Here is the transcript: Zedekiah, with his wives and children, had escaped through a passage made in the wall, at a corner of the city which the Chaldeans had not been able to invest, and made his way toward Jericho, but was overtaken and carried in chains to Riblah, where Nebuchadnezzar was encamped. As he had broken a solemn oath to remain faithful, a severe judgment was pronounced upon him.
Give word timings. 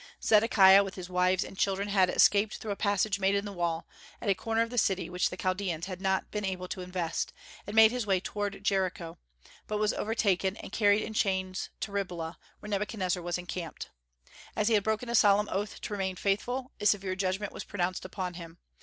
Zedekiah, 0.19 0.83
with 0.83 0.95
his 0.95 1.11
wives 1.11 1.43
and 1.43 1.55
children, 1.55 1.89
had 1.89 2.09
escaped 2.09 2.55
through 2.57 2.71
a 2.71 2.75
passage 2.75 3.19
made 3.19 3.35
in 3.35 3.45
the 3.45 3.53
wall, 3.53 3.85
at 4.19 4.29
a 4.29 4.33
corner 4.33 4.63
of 4.63 4.71
the 4.71 4.79
city 4.79 5.11
which 5.11 5.29
the 5.29 5.37
Chaldeans 5.37 5.85
had 5.85 6.01
not 6.01 6.31
been 6.31 6.43
able 6.43 6.67
to 6.69 6.81
invest, 6.81 7.31
and 7.67 7.75
made 7.75 7.91
his 7.91 8.07
way 8.07 8.19
toward 8.19 8.63
Jericho, 8.63 9.19
but 9.67 9.77
was 9.77 9.93
overtaken 9.93 10.57
and 10.57 10.71
carried 10.71 11.03
in 11.03 11.13
chains 11.13 11.69
to 11.81 11.91
Riblah, 11.91 12.39
where 12.61 12.69
Nebuchadnezzar 12.71 13.21
was 13.21 13.37
encamped. 13.37 13.91
As 14.55 14.69
he 14.69 14.73
had 14.73 14.81
broken 14.81 15.07
a 15.07 15.13
solemn 15.13 15.47
oath 15.51 15.79
to 15.81 15.93
remain 15.93 16.15
faithful, 16.15 16.71
a 16.79 16.87
severe 16.87 17.15
judgment 17.15 17.53
was 17.53 17.63
pronounced 17.63 18.03
upon 18.03 18.33
him. 18.33 18.57